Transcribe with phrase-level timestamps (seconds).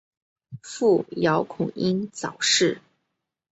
[0.63, 2.81] 父姚孔瑛早逝。